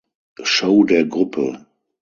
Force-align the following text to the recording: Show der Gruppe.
Show 0.43 0.83
der 0.83 1.05
Gruppe. 1.07 1.63